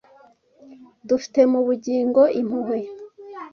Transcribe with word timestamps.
dufite 1.07 1.39
mu 1.51 1.59
bugingo 1.67 2.21
impuhwe 2.39 2.77